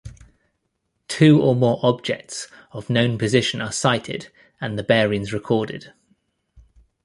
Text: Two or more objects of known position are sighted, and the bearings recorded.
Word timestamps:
Two 1.07 1.39
or 1.43 1.53
more 1.55 1.79
objects 1.83 2.47
of 2.71 2.89
known 2.89 3.19
position 3.19 3.61
are 3.61 3.71
sighted, 3.71 4.31
and 4.59 4.75
the 4.75 4.81
bearings 4.83 5.31
recorded. 5.31 5.93